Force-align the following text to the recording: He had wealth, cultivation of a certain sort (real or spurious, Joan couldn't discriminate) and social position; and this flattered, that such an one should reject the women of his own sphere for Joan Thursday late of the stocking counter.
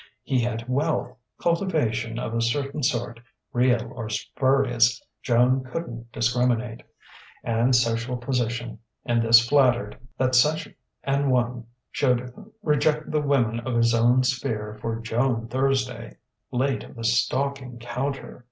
He 0.23 0.39
had 0.41 0.67
wealth, 0.67 1.15
cultivation 1.39 2.17
of 2.17 2.33
a 2.33 2.41
certain 2.41 2.81
sort 2.81 3.19
(real 3.53 3.93
or 3.93 4.09
spurious, 4.09 4.99
Joan 5.21 5.63
couldn't 5.63 6.11
discriminate) 6.11 6.81
and 7.43 7.75
social 7.75 8.17
position; 8.17 8.79
and 9.05 9.21
this 9.21 9.47
flattered, 9.47 9.99
that 10.17 10.33
such 10.33 10.67
an 11.03 11.29
one 11.29 11.65
should 11.91 12.33
reject 12.63 13.11
the 13.11 13.21
women 13.21 13.59
of 13.59 13.75
his 13.75 13.93
own 13.93 14.23
sphere 14.23 14.75
for 14.81 14.99
Joan 14.99 15.47
Thursday 15.47 16.17
late 16.49 16.83
of 16.83 16.95
the 16.95 17.03
stocking 17.03 17.77
counter. 17.77 18.39